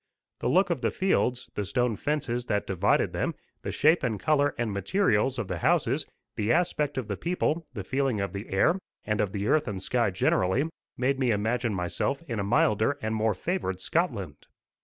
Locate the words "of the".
0.71-0.89, 5.37-5.59, 6.97-7.15, 8.19-8.49, 9.21-9.47